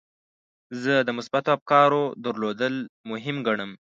[0.81, 2.75] زه د مثبتو افکارو درلودل
[3.11, 3.71] مهم ګڼم.